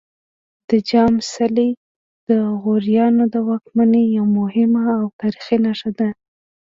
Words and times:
د 0.69 0.71
جام 0.89 1.13
څلی 1.33 1.69
د 2.29 2.31
غوریانو 2.61 3.23
د 3.33 3.35
واکمنۍ 3.49 4.03
یوه 4.17 4.29
مهمه 4.39 4.83
او 4.99 5.05
تاریخي 5.19 5.57
نښه 5.65 5.91
ده 5.99 6.09